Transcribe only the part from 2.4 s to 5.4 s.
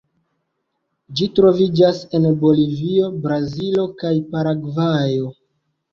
Bolivio, Brazilo kaj Paragvajo.